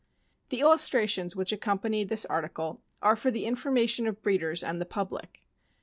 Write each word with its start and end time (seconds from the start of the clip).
The 0.49 0.61
illustrations 0.61 1.35
which 1.35 1.51
accompany 1.51 2.03
this 2.03 2.25
article 2.25 2.81
are 3.03 3.15
for 3.15 3.29
the 3.29 3.45
information 3.45 4.07
of 4.07 4.23
breeders 4.23 4.63
and 4.63 4.81
the 4.81 4.85
public. 4.87 5.41